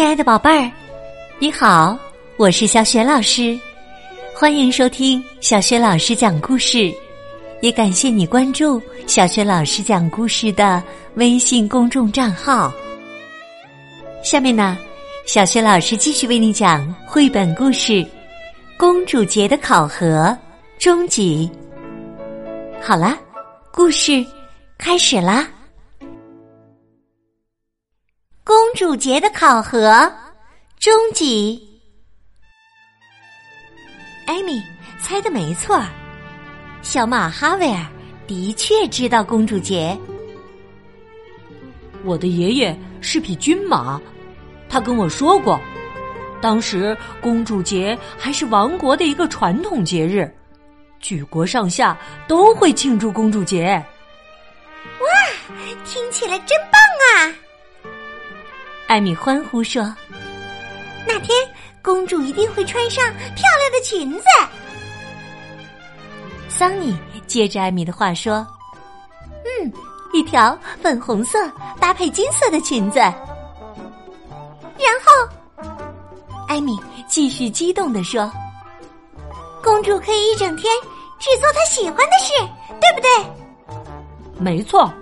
[0.00, 0.72] 亲爱的宝贝儿，
[1.38, 1.94] 你好，
[2.38, 3.60] 我是小雪老师，
[4.34, 6.90] 欢迎收听小雪老师讲故事，
[7.60, 10.82] 也感谢你关注小雪老师讲故事的
[11.16, 12.72] 微信公众账号。
[14.24, 14.78] 下面呢，
[15.26, 17.92] 小雪老师继续为你讲绘本故事
[18.78, 20.34] 《公主节的考核》
[20.82, 21.46] 终极。
[22.80, 23.18] 好啦，
[23.70, 24.24] 故事
[24.78, 25.46] 开始啦。
[28.50, 30.12] 公主节的考核
[30.80, 31.56] 终极。
[34.26, 34.60] 艾米
[35.00, 35.80] 猜的没错，
[36.82, 37.86] 小马哈维尔
[38.26, 39.96] 的确知道公主节。
[42.02, 44.00] 我的爷爷是匹军马，
[44.68, 45.60] 他跟我说过，
[46.42, 50.28] 当时公主节还是王国的一个传统节日，
[50.98, 51.96] 举国上下
[52.26, 53.80] 都会庆祝公主节。
[54.98, 55.06] 哇，
[55.84, 56.80] 听起来真棒
[57.14, 57.32] 啊！
[58.90, 59.94] 艾米欢呼说
[61.06, 61.48] ：“那天
[61.80, 63.04] 公主一定会穿上
[63.36, 64.24] 漂亮的裙子。”
[66.50, 68.44] 桑尼接着艾米的话说
[69.62, 69.72] ：“嗯，
[70.12, 71.38] 一条粉红色
[71.78, 75.64] 搭配金色的裙子。”然后，
[76.48, 78.28] 艾米继续激动的说
[79.62, 80.68] ：“公主可以一整天
[81.20, 82.32] 只做她喜欢的事，
[82.80, 83.08] 对不对？”
[84.36, 84.92] 没错，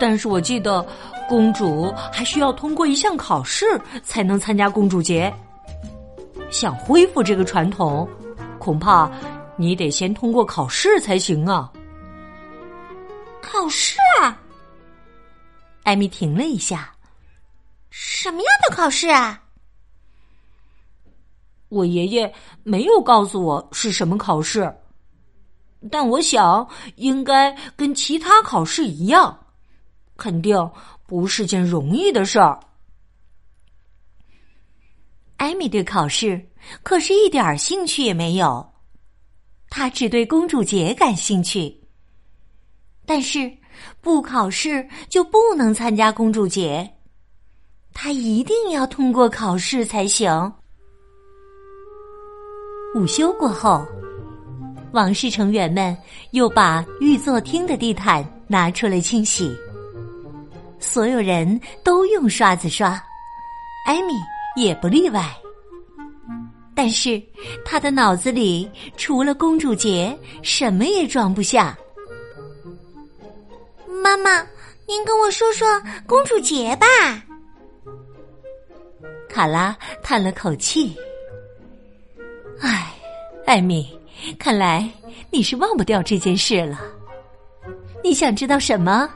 [0.00, 0.84] 但是我记得。
[1.28, 5.32] 公主还需要通过一项考试才能参加公主节。
[6.50, 8.08] 想恢复这个传统，
[8.58, 9.10] 恐怕
[9.56, 11.72] 你得先通过考试才行啊！
[13.40, 13.96] 考试？
[15.82, 16.94] 艾米停了一下，
[17.90, 19.42] 什么样的考试啊？
[21.68, 24.70] 我爷爷没有告诉我是什么考试，
[25.90, 29.38] 但我想应该跟其他考试一样。
[30.18, 30.54] 肯定
[31.12, 32.58] 不是件容易的事儿。
[35.36, 36.42] 艾米对考试
[36.82, 38.66] 可是一点兴趣也没有，
[39.68, 41.78] 她只对公主节感兴趣。
[43.04, 43.52] 但是
[44.00, 46.90] 不考试就不能参加公主节，
[47.92, 50.50] 她一定要通过考试才行。
[52.94, 53.86] 午休过后，
[54.92, 55.94] 王室成员们
[56.30, 59.54] 又把御座厅的地毯拿出来清洗。
[60.82, 63.00] 所有人都用刷子刷，
[63.86, 64.14] 艾米
[64.56, 65.24] 也不例外。
[66.74, 67.22] 但是
[67.64, 71.78] 他的脑子里除了公主节，什么也装不下。
[74.02, 74.40] 妈妈，
[74.88, 76.86] 您跟我说说公主节吧。
[79.28, 80.96] 卡拉叹了口气
[82.60, 82.92] ：“唉，
[83.46, 83.96] 艾米，
[84.36, 84.90] 看来
[85.30, 86.80] 你是忘不掉这件事了。
[88.02, 89.08] 你想知道什么？”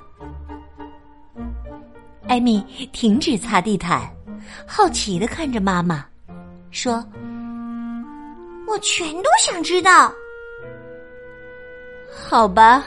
[2.28, 2.60] 艾米
[2.92, 4.10] 停止擦地毯，
[4.66, 6.04] 好奇的看着妈妈，
[6.70, 7.04] 说
[8.66, 10.12] ：“我全都想知道。”
[12.10, 12.84] 好吧，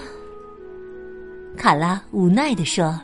[1.58, 3.00] 卡拉无奈的说：“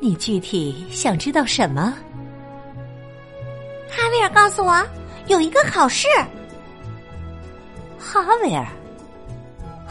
[0.00, 1.94] 你具体想知道什么？”
[3.88, 4.86] 哈维尔告诉我，
[5.28, 6.06] 有一个考试。
[7.98, 8.66] 哈维尔，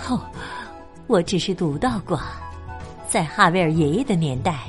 [0.08, 0.22] 哦，
[1.08, 2.20] 我只是读到过，
[3.10, 4.60] 在哈维尔爷爷的年代。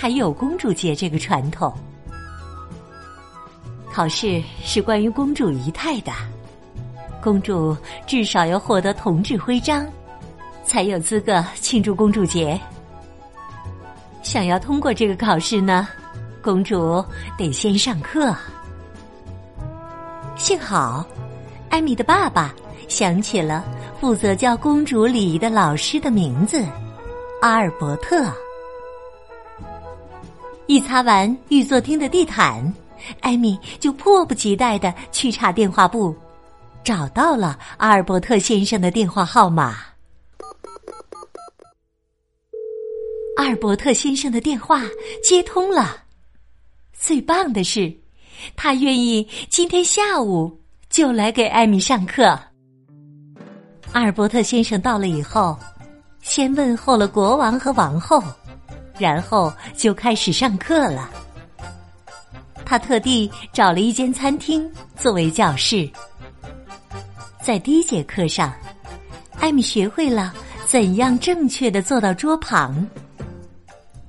[0.00, 1.74] 还有公主节这个传统，
[3.92, 6.12] 考试是关于公主仪态的。
[7.20, 7.76] 公主
[8.06, 9.84] 至少要获得铜质徽章，
[10.64, 12.58] 才有资格庆祝公主节。
[14.22, 15.88] 想要通过这个考试呢，
[16.40, 17.04] 公主
[17.36, 18.32] 得先上课。
[20.36, 21.04] 幸好，
[21.70, 22.54] 艾米的爸爸
[22.86, 23.64] 想起了
[24.00, 26.64] 负责教公主礼仪的老师的名字——
[27.42, 28.32] 阿尔伯特。
[30.68, 32.62] 一擦完御座厅的地毯，
[33.20, 36.14] 艾米就迫不及待的去查电话簿，
[36.84, 39.78] 找到了阿尔伯特先生的电话号码。
[43.38, 44.82] 阿尔伯特先生的电话
[45.24, 46.02] 接通了，
[46.92, 47.90] 最棒的是，
[48.54, 50.54] 他愿意今天下午
[50.90, 52.24] 就来给艾米上课。
[53.92, 55.58] 阿尔伯特先生到了以后，
[56.20, 58.22] 先问候了国王和王后。
[58.98, 61.10] 然后就开始上课了。
[62.64, 65.88] 他特地找了一间餐厅作为教室。
[67.40, 68.52] 在第一节课上，
[69.38, 70.34] 艾米学会了
[70.66, 72.86] 怎样正确的坐到桌旁，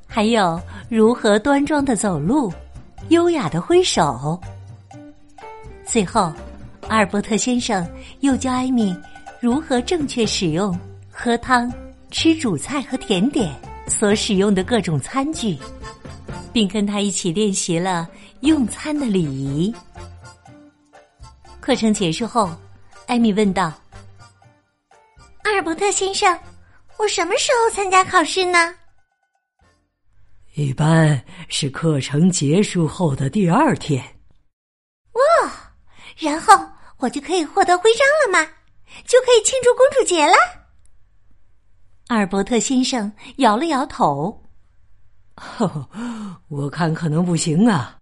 [0.05, 2.51] 还有如何端庄的走路，
[3.09, 4.37] 优雅的挥手。
[5.85, 6.33] 最后，
[6.89, 7.87] 阿尔伯特先生
[8.19, 8.93] 又教艾米
[9.39, 10.77] 如何正确使用
[11.09, 11.71] 喝汤、
[12.11, 13.55] 吃主菜和甜点。
[13.89, 15.57] 所使用的各种餐具，
[16.53, 18.07] 并跟他一起练习了
[18.41, 19.73] 用餐的礼仪。
[21.59, 22.49] 课程结束后，
[23.07, 23.73] 艾米问道
[25.43, 26.39] ：“阿尔伯特先生，
[26.97, 28.73] 我什么时候参加考试呢？”
[30.55, 34.03] 一般是课程结束后的第二天。
[35.13, 35.73] 哇，
[36.17, 36.53] 然后
[36.97, 38.51] 我就可以获得徽章了吗？
[39.05, 40.35] 就可以庆祝公主节了？
[42.09, 44.43] 阿尔伯特先生摇了摇头。
[46.49, 47.97] 我看可能不行啊！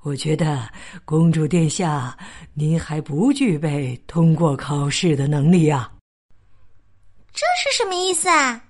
[0.00, 0.66] 我觉得
[1.04, 2.18] 公主殿下，
[2.54, 5.92] 您还不具备通过考试的能力啊。
[7.34, 8.64] 这是什么意思啊？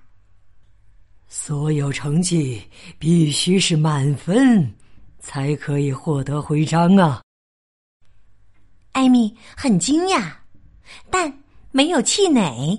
[1.29, 2.61] 所有成绩
[2.99, 4.69] 必须是满分，
[5.19, 7.21] 才可以获得徽章啊！
[8.91, 10.33] 艾米很惊讶，
[11.09, 11.33] 但
[11.71, 12.77] 没有气馁。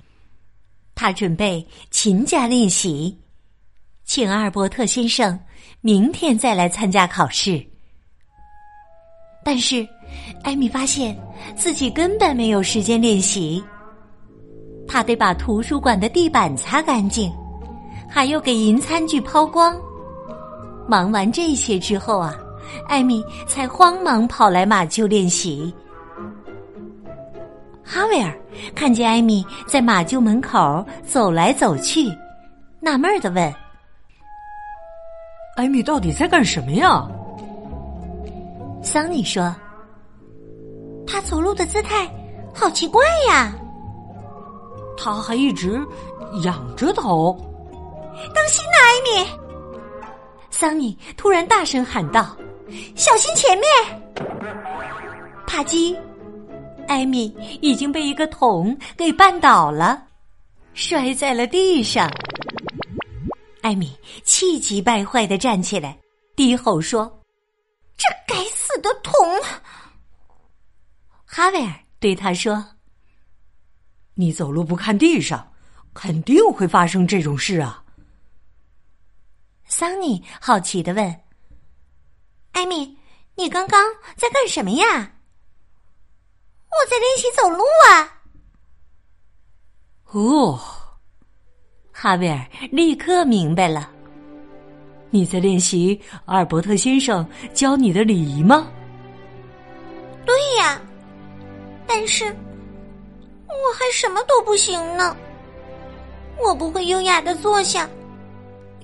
[0.97, 3.17] 他准备勤加练习，
[4.05, 5.39] 请阿尔伯特先生
[5.81, 7.65] 明天再来参加考试。
[9.45, 9.87] 但是，
[10.43, 11.17] 艾米发现
[11.55, 13.63] 自己根本没有时间练习。
[14.89, 17.33] 他得把图书馆的地板擦干净。
[18.09, 19.77] 还要给银餐具抛光。
[20.89, 22.35] 忙完这些之后啊，
[22.89, 25.75] 艾米才慌忙跑来马厩练习。
[27.87, 28.37] 哈维尔
[28.75, 32.13] 看见艾米在马厩门口走来走去，
[32.81, 33.55] 纳闷的问
[35.57, 37.07] ：“艾米到底在干什么呀？”
[38.83, 39.55] 桑尼说
[41.07, 42.11] ：“他走路的姿态
[42.53, 43.55] 好奇怪呀，
[44.99, 45.81] 他还一直
[46.43, 47.39] 仰着头。”
[48.35, 49.31] 当心呐，艾米！
[50.51, 52.37] 桑尼突然大声喊道
[52.97, 53.67] ：“小心前面！”
[55.47, 55.97] 啪叽，
[56.89, 60.07] 艾米已经被一个桶给绊倒了，
[60.75, 62.11] 摔在了地上。
[63.63, 65.99] 艾米气急败坏的站起来，
[66.37, 67.21] 低吼说
[67.99, 69.13] ：“这该死的桶！”
[71.27, 72.65] 哈维尔对他说
[74.15, 75.53] ：“你走路不看地上，
[75.93, 77.83] 肯定会发生这种事啊！”
[79.67, 81.21] 桑尼好奇的问
[82.53, 82.97] ：“艾米，
[83.35, 83.85] 你刚刚
[84.17, 85.13] 在干什么呀
[86.79, 88.13] ？”“我在练习走路啊。”
[90.13, 90.59] 哦，
[91.93, 93.91] 哈维尔立刻明白了
[95.11, 98.69] ：“你在练习阿尔伯特先生教你的礼仪吗
[100.25, 100.81] ？”“对呀，
[101.87, 102.25] 但是
[103.49, 105.17] 我还什么都不行呢。
[106.39, 107.89] 我不会优雅的坐下。”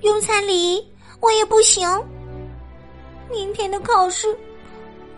[0.01, 1.89] 用餐礼仪我也不行，
[3.31, 4.27] 明天的考试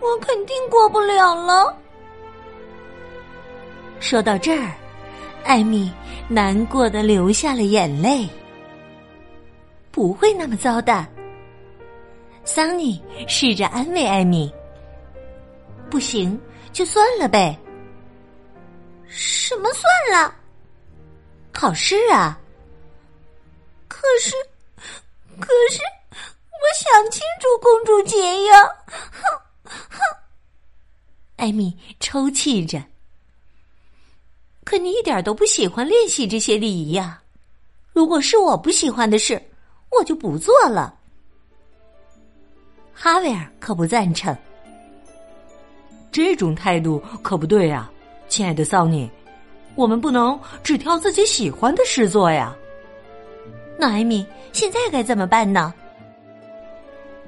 [0.00, 1.76] 我肯定过不了了。
[4.00, 4.72] 说到这儿，
[5.44, 5.92] 艾米
[6.28, 8.28] 难过的流下了眼泪。
[9.90, 11.06] 不会那么糟的，
[12.44, 14.52] 桑尼试着安慰艾米。
[15.90, 16.38] 不行
[16.72, 17.58] 就算了呗。
[19.06, 20.34] 什么算了？
[21.52, 22.38] 考试啊。
[23.88, 24.32] 可是。
[25.38, 28.62] 可是，我想庆祝公主节呀！
[28.86, 29.98] 哼哼，
[31.36, 32.82] 艾米抽泣着。
[34.66, 37.22] 可你一点都不喜欢练习这些礼仪呀！
[37.92, 39.40] 如果是我不喜欢的事，
[39.96, 40.92] 我就不做了。
[42.92, 44.36] 哈维尔可不赞成。
[46.10, 47.88] 这种态度可不对呀，
[48.26, 49.08] 亲爱的桑尼，
[49.76, 52.52] 我们不能只挑自己喜欢的事做呀。
[53.78, 55.72] 那艾米现在该怎么办呢？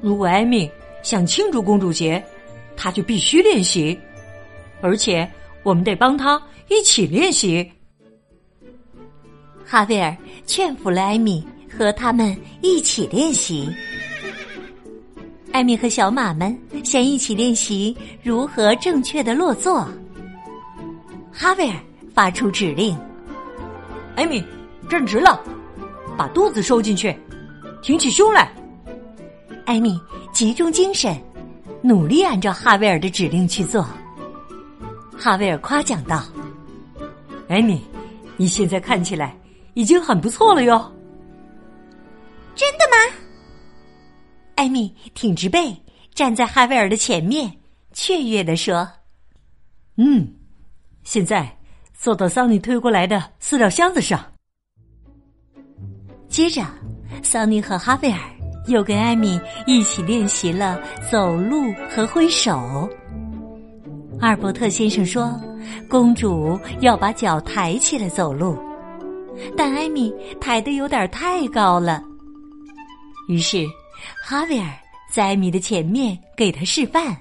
[0.00, 0.68] 如果艾米
[1.04, 2.20] 想庆祝公主节，
[2.76, 3.96] 她就必须练习，
[4.80, 5.30] 而且
[5.68, 7.70] 我们得帮他一起练习。
[9.66, 13.68] 哈维尔劝服了艾米，和他们一起练习。
[15.52, 19.86] 艾米和小马们先一起练习如何正确的落座。
[21.30, 21.76] 哈维尔
[22.14, 22.96] 发出指令
[24.16, 24.42] ：“艾米，
[24.88, 25.38] 站直了。”
[26.16, 27.14] 把肚子收进去，
[27.82, 28.50] 挺起胸来。
[29.66, 30.00] 艾米
[30.32, 31.14] 集中精神，
[31.82, 33.86] 努力按照哈维尔的指令去做。
[35.18, 36.24] 哈维尔夸奖道
[37.48, 37.82] ：“艾米，
[38.36, 39.36] 你现在看起来
[39.74, 40.92] 已经很不错了哟。”
[42.54, 43.14] 真的吗？
[44.54, 45.76] 艾米挺直背，
[46.14, 47.52] 站在哈维尔的前面，
[47.92, 48.88] 雀跃的说
[49.98, 50.32] ：“嗯，
[51.02, 51.58] 现在
[51.92, 54.24] 坐到桑尼推过来的饲料箱子上。”
[56.28, 56.64] 接着，
[57.22, 58.18] 桑尼和哈维尔
[58.66, 62.88] 又跟艾米一起练习了走路和挥手。
[64.20, 65.40] 阿尔伯特先生说
[65.88, 68.58] ：“公主要把脚抬起来走路，
[69.56, 72.02] 但艾米抬得有点太高了。”
[73.28, 73.64] 于是，
[74.24, 74.66] 哈维尔
[75.12, 77.16] 在艾米的前面给她示范，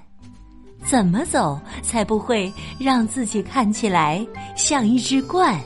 [0.84, 4.26] 怎么走才不会让自己看起来
[4.56, 5.56] 像一只鹳。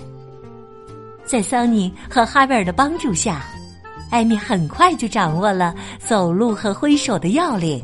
[1.25, 3.43] 在桑尼和哈维尔的帮助下，
[4.11, 7.83] 艾米很快就掌握了走路和挥手的要领。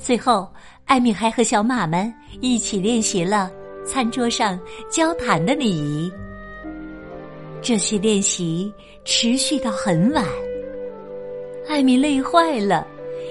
[0.00, 0.48] 最后，
[0.86, 3.50] 艾米还和小马们一起练习了
[3.84, 4.58] 餐桌上
[4.90, 6.12] 交谈的礼仪。
[7.60, 8.72] 这些练习
[9.04, 10.24] 持续到很晚，
[11.68, 12.86] 艾米累坏了，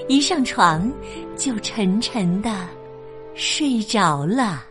[0.08, 0.92] 一上床
[1.38, 2.68] 就沉沉的
[3.36, 4.64] 睡着了。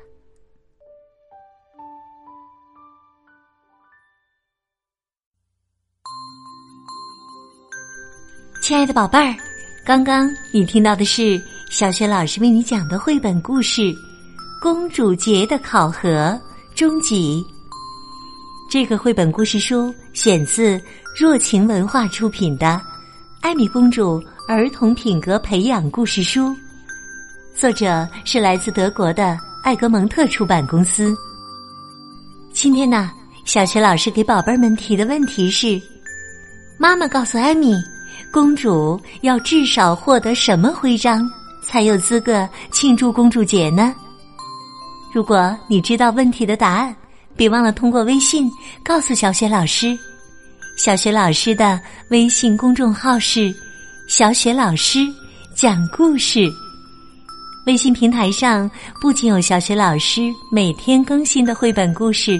[8.60, 9.34] 亲爱的宝贝儿，
[9.84, 11.40] 刚刚你听到的是
[11.72, 13.80] 小雪老师为你讲的绘本故事
[14.60, 16.08] 《公主节的考核》
[16.74, 17.42] 终极。
[18.70, 20.78] 这个绘本故事书选自
[21.18, 22.66] 若晴文化出品的
[23.40, 26.48] 《艾米公主儿童品格培养故事书》，
[27.54, 31.16] 作者是来自德国的艾格蒙特出版公司。
[32.52, 33.10] 今天呢，
[33.46, 35.80] 小学老师给宝贝们提的问题是：
[36.76, 37.72] 妈妈告诉艾米，
[38.30, 41.26] 公主要至少获得什么徽章
[41.62, 43.94] 才有资格庆祝公主节呢？
[45.12, 46.94] 如果你知道问题的答案。
[47.34, 48.46] 别忘了通过微信
[48.84, 49.98] 告诉小雪老师。
[50.76, 53.50] 小雪老师的微信公众号是
[54.06, 54.98] “小雪老师
[55.54, 56.46] 讲故事”。
[57.66, 62.38] 微信平台上不仅有小雪老师每天更新的绘本故事，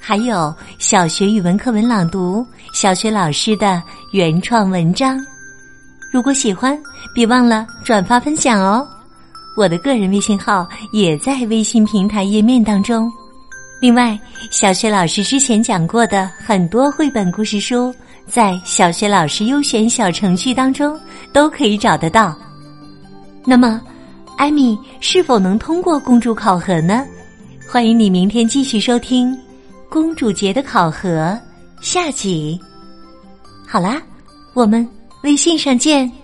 [0.00, 3.82] 还有小学语文课文朗读、小雪老师的
[4.12, 5.18] 原创文章。
[6.10, 6.80] 如果喜欢，
[7.14, 8.86] 别忘了转发分享哦。
[9.56, 13.12] 我的个人微信号也在微信平台页面当中。
[13.80, 14.18] 另外，
[14.50, 17.94] 小学老师之前讲过的很多绘本故事书，
[18.26, 20.98] 在小学老师优选小程序当中
[21.32, 22.36] 都可以找得到。
[23.44, 23.80] 那么，
[24.36, 27.04] 艾米是否能通过公主考核呢？
[27.70, 29.32] 欢迎你明天继续收听
[29.88, 31.08] 《公主节的考核》
[31.80, 32.58] 下集。
[33.66, 34.00] 好啦，
[34.54, 34.88] 我们
[35.22, 36.17] 微信上见。